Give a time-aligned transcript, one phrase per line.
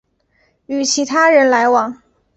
[0.65, 2.01] 与其他人来往